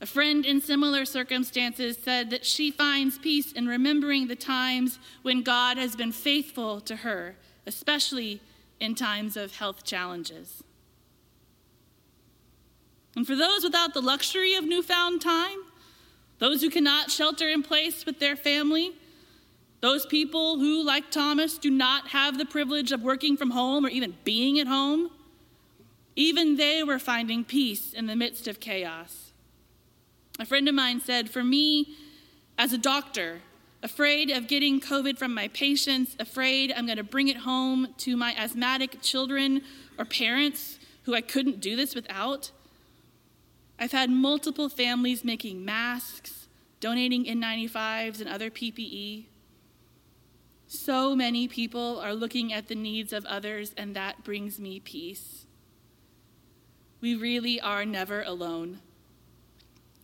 A 0.00 0.06
friend 0.06 0.44
in 0.44 0.60
similar 0.60 1.04
circumstances 1.06 1.96
said 1.96 2.30
that 2.30 2.44
she 2.44 2.70
finds 2.70 3.18
peace 3.18 3.52
in 3.52 3.66
remembering 3.66 4.28
the 4.28 4.36
times 4.36 4.98
when 5.22 5.42
God 5.42 5.78
has 5.78 5.96
been 5.96 6.12
faithful 6.12 6.80
to 6.82 6.96
her, 6.96 7.36
especially 7.66 8.40
in 8.78 8.94
times 8.94 9.36
of 9.36 9.56
health 9.56 9.84
challenges. 9.84 10.62
And 13.16 13.26
for 13.26 13.34
those 13.34 13.64
without 13.64 13.94
the 13.94 14.02
luxury 14.02 14.54
of 14.54 14.64
newfound 14.64 15.22
time, 15.22 15.58
those 16.38 16.60
who 16.60 16.68
cannot 16.68 17.10
shelter 17.10 17.48
in 17.48 17.62
place 17.62 18.04
with 18.04 18.18
their 18.18 18.36
family, 18.36 18.92
those 19.80 20.04
people 20.04 20.58
who, 20.58 20.84
like 20.84 21.10
Thomas, 21.10 21.56
do 21.56 21.70
not 21.70 22.08
have 22.08 22.36
the 22.36 22.44
privilege 22.44 22.92
of 22.92 23.02
working 23.02 23.38
from 23.38 23.52
home 23.52 23.86
or 23.86 23.88
even 23.88 24.18
being 24.24 24.58
at 24.58 24.66
home, 24.66 25.10
even 26.14 26.56
they 26.56 26.82
were 26.82 26.98
finding 26.98 27.44
peace 27.44 27.94
in 27.94 28.06
the 28.06 28.16
midst 28.16 28.46
of 28.46 28.60
chaos. 28.60 29.25
A 30.38 30.44
friend 30.44 30.68
of 30.68 30.74
mine 30.74 31.00
said, 31.00 31.30
For 31.30 31.42
me, 31.42 31.96
as 32.58 32.72
a 32.72 32.78
doctor, 32.78 33.40
afraid 33.82 34.30
of 34.30 34.48
getting 34.48 34.80
COVID 34.80 35.18
from 35.18 35.32
my 35.32 35.48
patients, 35.48 36.16
afraid 36.18 36.72
I'm 36.72 36.86
going 36.86 36.98
to 36.98 37.04
bring 37.04 37.28
it 37.28 37.38
home 37.38 37.88
to 37.98 38.16
my 38.16 38.34
asthmatic 38.34 39.00
children 39.00 39.62
or 39.98 40.04
parents 40.04 40.78
who 41.04 41.14
I 41.14 41.20
couldn't 41.20 41.60
do 41.60 41.76
this 41.76 41.94
without. 41.94 42.50
I've 43.78 43.92
had 43.92 44.10
multiple 44.10 44.68
families 44.68 45.24
making 45.24 45.64
masks, 45.64 46.48
donating 46.80 47.24
N95s 47.24 48.20
and 48.20 48.28
other 48.28 48.50
PPE. 48.50 49.26
So 50.66 51.14
many 51.14 51.46
people 51.46 52.00
are 52.00 52.14
looking 52.14 52.52
at 52.52 52.68
the 52.68 52.74
needs 52.74 53.12
of 53.12 53.24
others, 53.26 53.72
and 53.76 53.94
that 53.94 54.24
brings 54.24 54.58
me 54.58 54.80
peace. 54.80 55.46
We 57.00 57.14
really 57.14 57.60
are 57.60 57.84
never 57.84 58.22
alone. 58.22 58.80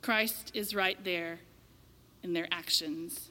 Christ 0.02 0.50
is 0.52 0.74
right 0.74 1.02
there 1.04 1.38
in 2.22 2.32
their 2.32 2.48
actions. 2.50 3.30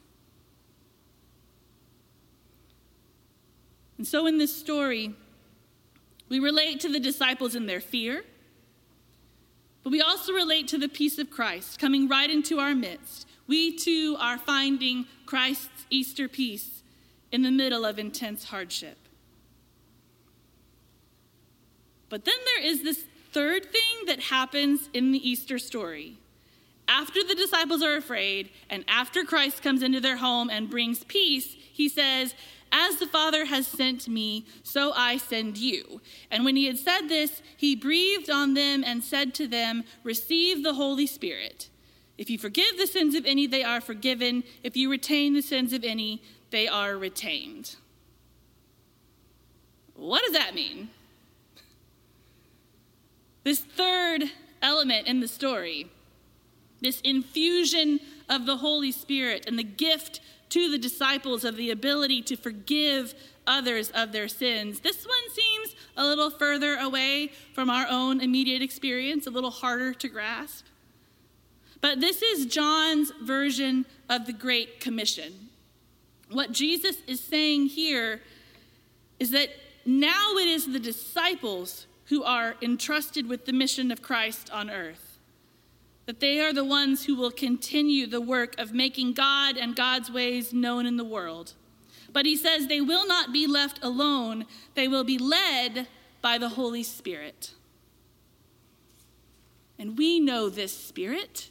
And 3.97 4.07
so 4.07 4.25
in 4.25 4.37
this 4.37 4.55
story, 4.55 5.13
we 6.29 6.39
relate 6.39 6.79
to 6.79 6.89
the 6.89 6.99
disciples 6.99 7.55
in 7.55 7.65
their 7.67 7.81
fear, 7.81 8.23
but 9.83 9.91
we 9.91 10.01
also 10.01 10.31
relate 10.31 10.67
to 10.69 10.77
the 10.77 10.87
peace 10.87 11.19
of 11.19 11.29
Christ 11.29 11.77
coming 11.77 12.07
right 12.07 12.29
into 12.29 12.59
our 12.59 12.73
midst. 12.73 13.27
We 13.47 13.75
too 13.75 14.15
are 14.19 14.37
finding 14.37 15.05
Christ's 15.25 15.85
Easter 15.89 16.29
peace 16.29 16.83
in 17.31 17.41
the 17.41 17.51
middle 17.51 17.85
of 17.85 17.99
intense 17.99 18.45
hardship. 18.45 18.97
But 22.09 22.25
then 22.25 22.35
there 22.45 22.65
is 22.65 22.83
this 22.83 23.03
third 23.31 23.65
thing 23.65 24.05
that 24.07 24.19
happens 24.19 24.89
in 24.93 25.11
the 25.11 25.29
Easter 25.29 25.59
story 25.59 26.17
after 26.87 27.23
the 27.23 27.35
disciples 27.35 27.81
are 27.81 27.95
afraid 27.95 28.49
and 28.69 28.83
after 28.87 29.23
Christ 29.23 29.63
comes 29.63 29.83
into 29.83 29.99
their 29.99 30.17
home 30.17 30.49
and 30.49 30.69
brings 30.69 31.03
peace, 31.03 31.55
he 31.71 31.87
says, 31.87 32.33
As 32.71 32.97
the 32.97 33.07
Father 33.07 33.45
has 33.45 33.67
sent 33.67 34.07
me, 34.07 34.45
so 34.63 34.91
I 34.95 35.17
send 35.17 35.57
you. 35.57 36.01
And 36.29 36.45
when 36.45 36.55
he 36.55 36.65
had 36.65 36.77
said 36.77 37.07
this, 37.07 37.41
he 37.57 37.75
breathed 37.75 38.29
on 38.29 38.53
them 38.53 38.83
and 38.85 39.03
said 39.03 39.33
to 39.35 39.47
them, 39.47 39.83
Receive 40.03 40.63
the 40.63 40.73
Holy 40.73 41.07
Spirit. 41.07 41.69
If 42.17 42.29
you 42.29 42.37
forgive 42.37 42.77
the 42.77 42.87
sins 42.87 43.15
of 43.15 43.25
any, 43.25 43.47
they 43.47 43.63
are 43.63 43.81
forgiven. 43.81 44.43
If 44.63 44.77
you 44.77 44.91
retain 44.91 45.33
the 45.33 45.41
sins 45.41 45.73
of 45.73 45.83
any, 45.83 46.21
they 46.51 46.67
are 46.67 46.97
retained. 46.97 47.77
What 49.95 50.23
does 50.23 50.33
that 50.33 50.53
mean? 50.53 50.89
This 53.43 53.59
third 53.59 54.23
element 54.61 55.07
in 55.07 55.19
the 55.19 55.27
story 55.27 55.89
this 56.81 56.99
infusion 57.01 57.99
of 58.27 58.45
the 58.45 58.57
Holy 58.57 58.91
Spirit 58.91 59.45
and 59.47 59.57
the 59.57 59.63
gift 59.63 60.19
to 60.49 60.69
the 60.69 60.77
disciples 60.77 61.45
of 61.45 61.55
the 61.55 61.71
ability 61.71 62.21
to 62.23 62.35
forgive 62.35 63.13
others 63.47 63.89
of 63.91 64.11
their 64.11 64.27
sins. 64.27 64.81
This 64.81 65.05
one 65.05 65.29
seems 65.31 65.75
a 65.95 66.05
little 66.05 66.29
further 66.29 66.75
away 66.75 67.31
from 67.53 67.69
our 67.69 67.87
own 67.89 68.19
immediate 68.19 68.61
experience, 68.61 69.27
a 69.27 69.31
little 69.31 69.51
harder 69.51 69.93
to 69.93 70.09
grasp. 70.09 70.65
But 71.79 71.99
this 71.99 72.21
is 72.21 72.45
John's 72.45 73.11
version 73.23 73.85
of 74.09 74.25
the 74.25 74.33
Great 74.33 74.79
Commission. 74.79 75.49
What 76.29 76.51
Jesus 76.51 76.97
is 77.07 77.21
saying 77.21 77.67
here 77.67 78.21
is 79.19 79.31
that 79.31 79.49
now 79.85 80.35
it 80.35 80.47
is 80.47 80.71
the 80.71 80.79
disciples 80.79 81.87
who 82.05 82.23
are 82.23 82.55
entrusted 82.61 83.27
with 83.27 83.45
the 83.45 83.53
mission 83.53 83.91
of 83.91 84.01
Christ 84.01 84.51
on 84.51 84.69
earth 84.69 85.10
that 86.05 86.19
they 86.19 86.39
are 86.39 86.53
the 86.53 86.65
ones 86.65 87.05
who 87.05 87.15
will 87.15 87.31
continue 87.31 88.07
the 88.07 88.21
work 88.21 88.57
of 88.59 88.73
making 88.73 89.13
God 89.13 89.57
and 89.57 89.75
God's 89.75 90.11
ways 90.11 90.53
known 90.53 90.85
in 90.85 90.97
the 90.97 91.03
world. 91.03 91.53
But 92.11 92.25
he 92.25 92.35
says 92.35 92.67
they 92.67 92.81
will 92.81 93.07
not 93.07 93.31
be 93.31 93.47
left 93.47 93.79
alone, 93.83 94.45
they 94.75 94.87
will 94.87 95.03
be 95.03 95.17
led 95.17 95.87
by 96.21 96.37
the 96.37 96.49
Holy 96.49 96.83
Spirit. 96.83 97.53
And 99.79 99.97
we 99.97 100.19
know 100.19 100.49
this 100.49 100.77
Spirit. 100.77 101.49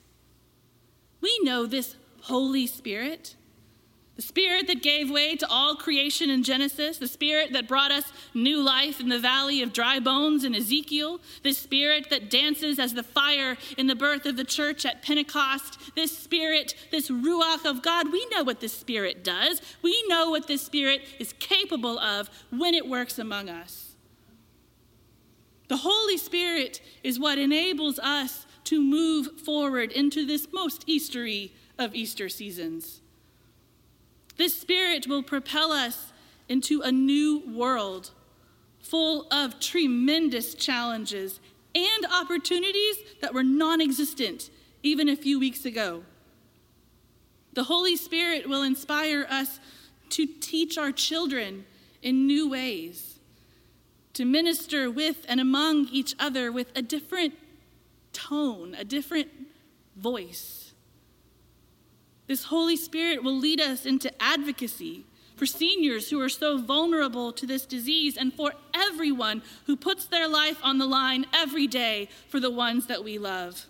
We 1.20 1.38
know 1.42 1.66
this 1.66 1.96
Holy 2.22 2.66
Spirit. 2.66 3.34
The 4.20 4.26
spirit 4.26 4.66
that 4.66 4.82
gave 4.82 5.10
way 5.10 5.34
to 5.36 5.48
all 5.48 5.74
creation 5.76 6.28
in 6.28 6.42
Genesis, 6.42 6.98
the 6.98 7.08
spirit 7.08 7.54
that 7.54 7.66
brought 7.66 7.90
us 7.90 8.12
new 8.34 8.60
life 8.62 9.00
in 9.00 9.08
the 9.08 9.18
valley 9.18 9.62
of 9.62 9.72
dry 9.72 9.98
bones 9.98 10.44
in 10.44 10.54
Ezekiel, 10.54 11.22
the 11.42 11.54
spirit 11.54 12.10
that 12.10 12.28
dances 12.28 12.78
as 12.78 12.92
the 12.92 13.02
fire 13.02 13.56
in 13.78 13.86
the 13.86 13.94
birth 13.94 14.26
of 14.26 14.36
the 14.36 14.44
church 14.44 14.84
at 14.84 15.00
Pentecost, 15.00 15.78
this 15.96 16.14
spirit, 16.14 16.74
this 16.90 17.08
Ruach 17.08 17.64
of 17.64 17.80
God, 17.80 18.12
we 18.12 18.26
know 18.26 18.42
what 18.42 18.60
this 18.60 18.74
spirit 18.74 19.24
does. 19.24 19.62
We 19.80 20.04
know 20.06 20.28
what 20.28 20.46
this 20.46 20.60
spirit 20.60 21.00
is 21.18 21.32
capable 21.38 21.98
of 21.98 22.28
when 22.50 22.74
it 22.74 22.86
works 22.86 23.18
among 23.18 23.48
us. 23.48 23.94
The 25.68 25.78
Holy 25.78 26.18
Spirit 26.18 26.82
is 27.02 27.18
what 27.18 27.38
enables 27.38 27.98
us 27.98 28.44
to 28.64 28.82
move 28.82 29.40
forward 29.40 29.90
into 29.90 30.26
this 30.26 30.46
most 30.52 30.86
Eastery 30.86 31.52
of 31.78 31.94
Easter 31.94 32.28
seasons. 32.28 33.00
This 34.40 34.58
Spirit 34.58 35.06
will 35.06 35.22
propel 35.22 35.70
us 35.70 36.14
into 36.48 36.80
a 36.80 36.90
new 36.90 37.42
world 37.46 38.12
full 38.80 39.26
of 39.30 39.60
tremendous 39.60 40.54
challenges 40.54 41.40
and 41.74 42.06
opportunities 42.06 42.96
that 43.20 43.34
were 43.34 43.42
non 43.42 43.82
existent 43.82 44.48
even 44.82 45.10
a 45.10 45.14
few 45.14 45.38
weeks 45.38 45.66
ago. 45.66 46.04
The 47.52 47.64
Holy 47.64 47.96
Spirit 47.96 48.48
will 48.48 48.62
inspire 48.62 49.26
us 49.28 49.60
to 50.08 50.26
teach 50.26 50.78
our 50.78 50.90
children 50.90 51.66
in 52.00 52.26
new 52.26 52.48
ways, 52.48 53.18
to 54.14 54.24
minister 54.24 54.90
with 54.90 55.26
and 55.28 55.38
among 55.38 55.88
each 55.88 56.14
other 56.18 56.50
with 56.50 56.72
a 56.74 56.80
different 56.80 57.34
tone, 58.14 58.74
a 58.74 58.84
different 58.84 59.28
voice. 59.96 60.59
This 62.30 62.44
Holy 62.44 62.76
Spirit 62.76 63.24
will 63.24 63.36
lead 63.36 63.60
us 63.60 63.84
into 63.84 64.12
advocacy 64.22 65.04
for 65.34 65.46
seniors 65.46 66.10
who 66.10 66.20
are 66.20 66.28
so 66.28 66.58
vulnerable 66.58 67.32
to 67.32 67.44
this 67.44 67.66
disease 67.66 68.16
and 68.16 68.32
for 68.32 68.52
everyone 68.72 69.42
who 69.66 69.74
puts 69.74 70.04
their 70.04 70.28
life 70.28 70.60
on 70.62 70.78
the 70.78 70.86
line 70.86 71.26
every 71.34 71.66
day 71.66 72.08
for 72.28 72.38
the 72.38 72.48
ones 72.48 72.86
that 72.86 73.02
we 73.02 73.18
love. 73.18 73.66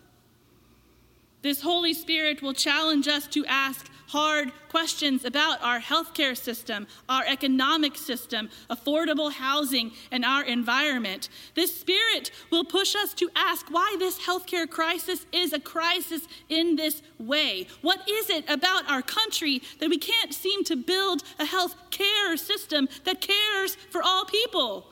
This 1.40 1.62
Holy 1.62 1.94
Spirit 1.94 2.42
will 2.42 2.52
challenge 2.52 3.08
us 3.08 3.26
to 3.28 3.46
ask 3.46 3.90
hard 4.10 4.50
questions 4.68 5.24
about 5.24 5.62
our 5.62 5.78
healthcare 5.78 6.36
system, 6.36 6.86
our 7.08 7.24
economic 7.26 7.96
system, 7.96 8.50
affordable 8.68 9.32
housing, 9.32 9.92
and 10.10 10.24
our 10.24 10.42
environment. 10.42 11.28
This 11.54 11.78
Spirit 11.78 12.32
will 12.50 12.64
push 12.64 12.96
us 12.96 13.14
to 13.14 13.30
ask 13.36 13.70
why 13.70 13.94
this 14.00 14.18
healthcare 14.18 14.68
crisis 14.68 15.26
is 15.32 15.52
a 15.52 15.60
crisis 15.60 16.26
in 16.48 16.74
this 16.74 17.02
way. 17.18 17.68
What 17.82 18.00
is 18.08 18.30
it 18.30 18.50
about 18.50 18.90
our 18.90 19.02
country 19.02 19.62
that 19.78 19.88
we 19.88 19.98
can't 19.98 20.34
seem 20.34 20.64
to 20.64 20.76
build 20.76 21.22
a 21.38 21.44
health 21.44 21.76
care 21.90 22.36
system 22.36 22.88
that 23.04 23.20
cares 23.20 23.76
for 23.90 24.02
all 24.02 24.24
people? 24.24 24.86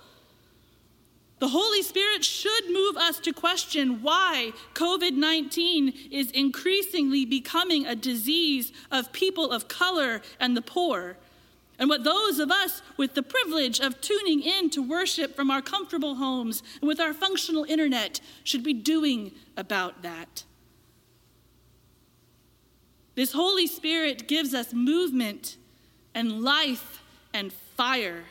The 1.38 1.48
Holy 1.48 1.82
Spirit 1.82 2.24
should 2.24 2.68
move 2.68 2.96
us 2.96 3.20
to 3.20 3.32
question 3.32 4.02
why 4.02 4.52
COVID 4.74 5.12
19 5.12 5.94
is 6.10 6.30
increasingly 6.32 7.24
becoming 7.24 7.86
a 7.86 7.94
disease 7.94 8.72
of 8.90 9.12
people 9.12 9.52
of 9.52 9.68
color 9.68 10.20
and 10.40 10.56
the 10.56 10.62
poor, 10.62 11.16
and 11.78 11.88
what 11.88 12.02
those 12.02 12.40
of 12.40 12.50
us 12.50 12.82
with 12.96 13.14
the 13.14 13.22
privilege 13.22 13.78
of 13.78 14.00
tuning 14.00 14.42
in 14.42 14.68
to 14.70 14.82
worship 14.82 15.36
from 15.36 15.50
our 15.50 15.62
comfortable 15.62 16.16
homes 16.16 16.62
and 16.80 16.88
with 16.88 16.98
our 16.98 17.14
functional 17.14 17.64
internet 17.64 18.20
should 18.42 18.64
be 18.64 18.74
doing 18.74 19.30
about 19.56 20.02
that. 20.02 20.42
This 23.14 23.32
Holy 23.32 23.68
Spirit 23.68 24.26
gives 24.26 24.54
us 24.54 24.72
movement 24.72 25.56
and 26.14 26.42
life 26.42 27.02
and 27.32 27.52
fire. 27.52 28.24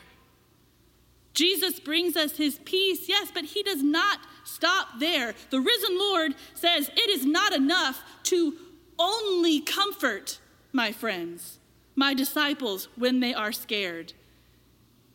Jesus 1.38 1.78
brings 1.78 2.16
us 2.16 2.36
his 2.36 2.58
peace, 2.64 3.08
yes, 3.08 3.30
but 3.32 3.44
he 3.44 3.62
does 3.62 3.80
not 3.80 4.18
stop 4.42 4.98
there. 4.98 5.36
The 5.50 5.60
risen 5.60 5.96
Lord 5.96 6.34
says, 6.54 6.90
It 6.96 7.08
is 7.10 7.24
not 7.24 7.52
enough 7.52 8.02
to 8.24 8.56
only 8.98 9.60
comfort 9.60 10.40
my 10.72 10.90
friends, 10.90 11.60
my 11.94 12.12
disciples, 12.12 12.88
when 12.96 13.20
they 13.20 13.34
are 13.34 13.52
scared. 13.52 14.14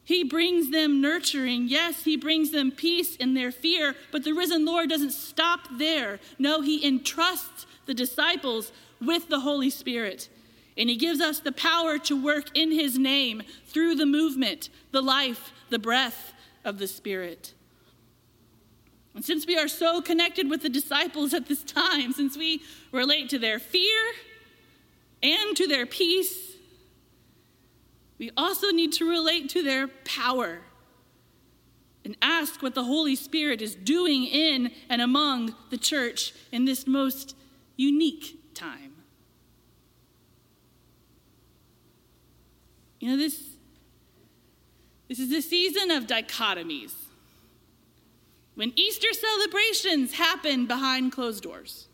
He 0.06 0.24
brings 0.24 0.72
them 0.72 1.02
nurturing. 1.02 1.68
Yes, 1.68 2.06
he 2.06 2.16
brings 2.16 2.52
them 2.52 2.72
peace 2.72 3.18
in 3.18 3.34
their 3.34 3.52
fear, 3.52 3.94
but 4.10 4.24
the 4.24 4.32
risen 4.32 4.64
Lord 4.64 4.88
doesn't 4.88 5.12
stop 5.12 5.68
there. 5.78 6.22
No, 6.40 6.62
he 6.62 6.86
entrusts 6.88 7.66
the 7.86 7.94
disciples 7.94 8.72
with 9.02 9.28
the 9.28 9.42
Holy 9.42 9.70
Spirit. 9.70 10.30
And 10.78 10.90
he 10.90 10.96
gives 10.96 11.22
us 11.22 11.40
the 11.40 11.52
power 11.52 12.00
to 12.00 12.22
work 12.22 12.58
in 12.58 12.72
his 12.72 12.98
name 12.98 13.44
through 13.68 13.96
the 13.96 14.06
movement, 14.06 14.70
the 14.92 15.02
life, 15.02 15.52
the 15.70 15.80
breath 15.80 16.34
of 16.66 16.80
the 16.80 16.88
Spirit. 16.88 17.54
And 19.16 19.24
since 19.24 19.46
we 19.46 19.58
are 19.58 19.68
so 19.68 20.02
connected 20.02 20.50
with 20.50 20.64
the 20.64 20.70
disciples 20.70 21.34
at 21.34 21.48
this 21.48 21.64
time, 21.64 22.14
since 22.14 22.36
we 22.36 22.64
relate 22.92 23.30
to 23.30 23.40
their 23.40 23.60
fear 23.60 24.02
and 25.22 25.56
to 25.56 25.68
their 25.68 25.86
peace, 25.86 26.54
we 28.18 28.32
also 28.36 28.72
need 28.72 28.94
to 28.94 29.10
relate 29.10 29.50
to 29.50 29.64
their 29.64 29.88
power 29.88 30.62
and 32.06 32.18
ask 32.22 32.62
what 32.62 32.76
the 32.76 32.84
Holy 32.84 33.16
Spirit 33.16 33.62
is 33.62 33.76
doing 33.76 34.26
in 34.26 34.72
and 34.90 35.02
among 35.02 35.56
the 35.70 35.78
church 35.78 36.34
in 36.52 36.66
this 36.66 36.86
most 36.88 37.36
unique 37.78 38.54
time. 38.54 38.93
You 43.04 43.10
know, 43.10 43.18
this 43.18 43.50
this 45.10 45.20
is 45.20 45.30
a 45.34 45.42
season 45.42 45.92
of 45.92 46.08
dichotomies. 46.08 46.94
When 48.56 48.72
Easter 48.78 49.12
celebrations 49.12 50.14
happen 50.14 50.68
behind 50.68 51.12
closed 51.12 51.44
doors, 51.44 51.90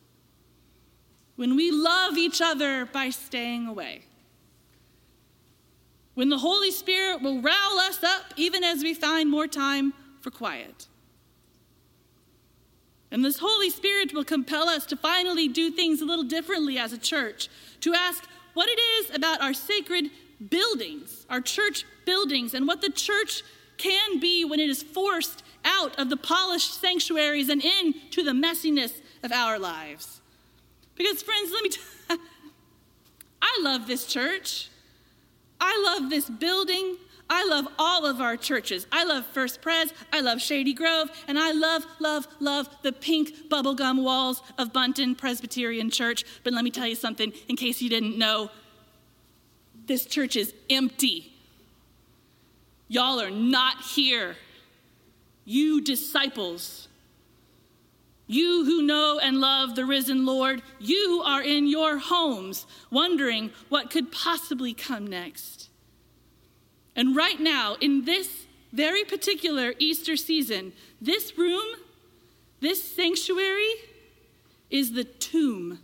when 1.35 1.55
we 1.55 1.71
love 1.71 2.15
each 2.15 2.43
other 2.43 2.85
by 2.85 3.09
staying 3.09 3.65
away, 3.65 4.03
when 6.13 6.29
the 6.29 6.37
Holy 6.37 6.69
Spirit 6.69 7.23
will 7.23 7.41
rile 7.41 7.79
us 7.79 8.03
up 8.03 8.25
even 8.35 8.63
as 8.63 8.83
we 8.83 8.93
find 8.93 9.31
more 9.31 9.47
time 9.47 9.95
for 10.21 10.29
quiet. 10.29 10.85
And 13.09 13.25
this 13.25 13.39
Holy 13.39 13.71
Spirit 13.71 14.13
will 14.13 14.25
compel 14.25 14.69
us 14.69 14.85
to 14.85 14.95
finally 14.95 15.47
do 15.47 15.71
things 15.71 16.01
a 16.01 16.05
little 16.05 16.25
differently 16.25 16.77
as 16.77 16.93
a 16.93 16.99
church, 16.99 17.49
to 17.81 17.95
ask 17.95 18.23
what 18.53 18.69
it 18.69 18.79
is 18.79 19.15
about 19.15 19.41
our 19.41 19.55
sacred 19.55 20.11
buildings, 20.49 21.25
our 21.29 21.41
church 21.41 21.85
buildings, 22.05 22.53
and 22.53 22.67
what 22.67 22.81
the 22.81 22.89
church 22.89 23.43
can 23.77 24.19
be 24.19 24.45
when 24.45 24.59
it 24.59 24.69
is 24.69 24.83
forced 24.83 25.43
out 25.65 25.97
of 25.99 26.09
the 26.09 26.17
polished 26.17 26.79
sanctuaries 26.79 27.49
and 27.49 27.63
into 27.63 28.23
the 28.23 28.31
messiness 28.31 29.01
of 29.23 29.31
our 29.31 29.59
lives. 29.59 30.21
Because, 30.95 31.21
friends, 31.21 31.51
let 31.51 31.63
me 31.63 31.69
tell 31.69 32.17
I 33.41 33.59
love 33.63 33.87
this 33.87 34.05
church. 34.05 34.69
I 35.61 35.81
love 35.85 36.09
this 36.09 36.29
building. 36.29 36.97
I 37.29 37.45
love 37.45 37.67
all 37.77 38.05
of 38.05 38.21
our 38.21 38.35
churches. 38.35 38.87
I 38.91 39.03
love 39.03 39.25
First 39.27 39.61
Pres, 39.61 39.93
I 40.11 40.21
love 40.21 40.41
Shady 40.41 40.73
Grove, 40.73 41.09
and 41.27 41.37
I 41.37 41.51
love, 41.51 41.85
love, 41.99 42.27
love 42.39 42.67
the 42.81 42.91
pink 42.91 43.49
bubblegum 43.49 44.03
walls 44.03 44.41
of 44.57 44.73
Bunton 44.73 45.13
Presbyterian 45.13 45.91
Church. 45.91 46.25
But 46.43 46.53
let 46.53 46.63
me 46.63 46.71
tell 46.71 46.87
you 46.87 46.95
something, 46.95 47.31
in 47.47 47.55
case 47.55 47.81
you 47.83 47.89
didn't 47.89 48.17
know, 48.17 48.49
this 49.89 50.05
church 50.05 50.37
is 50.37 50.53
empty. 50.69 51.33
Y'all 52.87 53.19
are 53.19 53.31
not 53.31 53.81
here. 53.81 54.37
You 55.43 55.81
disciples, 55.81 56.87
you 58.27 58.65
who 58.65 58.83
know 58.83 59.19
and 59.19 59.41
love 59.41 59.73
the 59.73 59.85
risen 59.85 60.27
Lord, 60.27 60.61
you 60.79 61.23
are 61.25 61.41
in 61.41 61.67
your 61.67 61.97
homes 61.97 62.67
wondering 62.91 63.49
what 63.67 63.89
could 63.89 64.11
possibly 64.11 64.75
come 64.75 65.07
next. 65.07 65.69
And 66.95 67.15
right 67.15 67.39
now, 67.39 67.75
in 67.81 68.05
this 68.05 68.45
very 68.71 69.03
particular 69.03 69.73
Easter 69.79 70.15
season, 70.15 70.73
this 71.01 71.35
room, 71.35 71.65
this 72.59 72.83
sanctuary, 72.83 73.73
is 74.69 74.91
the 74.93 75.03
tomb. 75.03 75.79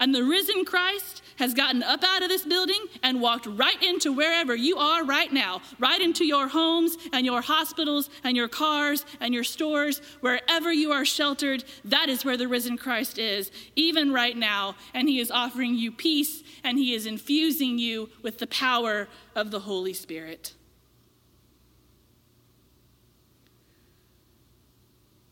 And 0.00 0.12
the 0.12 0.24
risen 0.24 0.64
Christ 0.64 1.22
has 1.38 1.54
gotten 1.54 1.82
up 1.82 2.02
out 2.04 2.22
of 2.22 2.28
this 2.28 2.44
building 2.44 2.84
and 3.02 3.20
walked 3.20 3.46
right 3.46 3.82
into 3.82 4.12
wherever 4.12 4.54
you 4.54 4.76
are 4.78 5.04
right 5.04 5.32
now, 5.32 5.60
right 5.78 6.00
into 6.00 6.24
your 6.24 6.48
homes 6.48 6.96
and 7.12 7.24
your 7.24 7.40
hospitals 7.40 8.10
and 8.24 8.36
your 8.36 8.48
cars 8.48 9.04
and 9.20 9.32
your 9.32 9.44
stores, 9.44 10.00
wherever 10.20 10.72
you 10.72 10.92
are 10.92 11.04
sheltered, 11.04 11.64
that 11.84 12.08
is 12.08 12.24
where 12.24 12.36
the 12.36 12.48
risen 12.48 12.76
Christ 12.76 13.18
is, 13.18 13.50
even 13.74 14.12
right 14.12 14.36
now. 14.36 14.76
And 14.94 15.08
he 15.08 15.20
is 15.20 15.30
offering 15.30 15.74
you 15.74 15.92
peace 15.92 16.42
and 16.64 16.78
he 16.78 16.94
is 16.94 17.06
infusing 17.06 17.78
you 17.78 18.10
with 18.22 18.38
the 18.38 18.46
power 18.46 19.08
of 19.34 19.50
the 19.50 19.60
Holy 19.60 19.92
Spirit. 19.92 20.54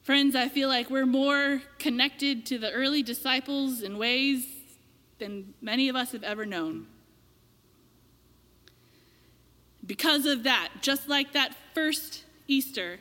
Friends, 0.03 0.37
I 0.37 0.49
feel 0.49 0.69
like 0.69 0.91
we're 0.91 1.07
more 1.07 1.63
connected 1.79 2.45
to 2.47 2.59
the 2.59 2.71
early 2.71 3.03
disciples 3.03 3.81
in 3.81 3.97
ways 3.97 4.54
than 5.19 5.55
many 5.61 5.89
of 5.89 5.97
us 5.97 6.13
have 6.13 6.23
ever 6.23 6.45
known. 6.45 6.87
Because 9.85 10.27
of 10.27 10.43
that, 10.45 10.71
just 10.81 11.09
like 11.09 11.33
that 11.33 11.55
first 11.75 12.25
Easter, 12.49 12.99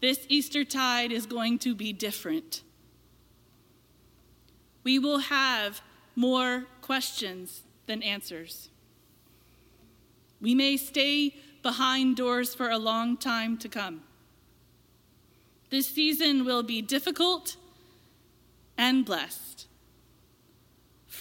this 0.00 0.26
Easter 0.28 0.64
tide 0.64 1.12
is 1.12 1.26
going 1.26 1.58
to 1.60 1.74
be 1.74 1.92
different. 1.92 2.62
We 4.82 4.98
will 4.98 5.18
have 5.18 5.80
more 6.16 6.66
questions 6.80 7.62
than 7.86 8.02
answers. 8.02 8.68
We 10.40 10.54
may 10.54 10.76
stay 10.76 11.36
behind 11.62 12.16
doors 12.16 12.54
for 12.54 12.68
a 12.68 12.78
long 12.78 13.16
time 13.16 13.56
to 13.58 13.68
come. 13.68 14.02
This 15.70 15.86
season 15.86 16.44
will 16.44 16.64
be 16.64 16.82
difficult 16.82 17.56
and 18.76 19.04
blessed 19.04 19.68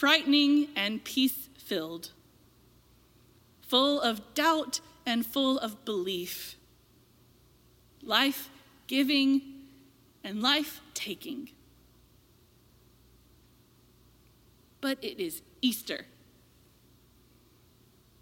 frightening 0.01 0.67
and 0.75 1.03
peace 1.03 1.47
filled, 1.59 2.09
full 3.61 4.01
of 4.01 4.33
doubt 4.33 4.79
and 5.05 5.23
full 5.23 5.59
of 5.59 5.85
belief, 5.85 6.55
life 8.01 8.49
giving 8.87 9.39
and 10.23 10.41
life 10.41 10.81
taking. 10.95 11.51
But 14.81 14.97
it 15.03 15.19
is 15.19 15.43
Easter. 15.61 16.07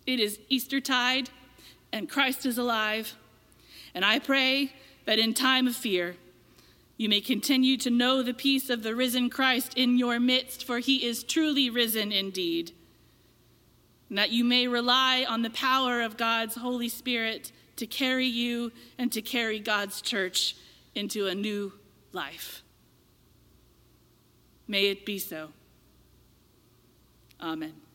It 0.05 0.19
is 0.19 0.37
Eastertide, 0.49 1.29
and 1.93 2.09
Christ 2.09 2.45
is 2.45 2.57
alive. 2.57 3.15
And 3.95 4.03
I 4.03 4.19
pray 4.19 4.73
that 5.05 5.17
in 5.17 5.33
time 5.33 5.65
of 5.65 5.77
fear, 5.77 6.17
you 6.99 7.07
may 7.07 7.21
continue 7.21 7.77
to 7.77 7.89
know 7.89 8.21
the 8.21 8.33
peace 8.33 8.69
of 8.69 8.83
the 8.83 8.93
risen 8.93 9.29
Christ 9.29 9.73
in 9.77 9.97
your 9.97 10.19
midst, 10.19 10.65
for 10.65 10.79
he 10.79 11.05
is 11.05 11.23
truly 11.23 11.69
risen 11.69 12.11
indeed. 12.11 12.73
And 14.09 14.17
that 14.17 14.31
you 14.31 14.43
may 14.43 14.67
rely 14.67 15.25
on 15.25 15.41
the 15.41 15.49
power 15.49 16.01
of 16.01 16.17
God's 16.17 16.55
Holy 16.55 16.89
Spirit 16.89 17.53
to 17.77 17.87
carry 17.87 18.25
you 18.25 18.73
and 18.97 19.13
to 19.13 19.21
carry 19.21 19.61
God's 19.61 20.01
church 20.01 20.57
into 20.93 21.27
a 21.27 21.33
new 21.33 21.71
life. 22.11 22.63
May 24.67 24.87
it 24.87 25.05
be 25.05 25.19
so. 25.19 25.51
Amen. 27.39 27.88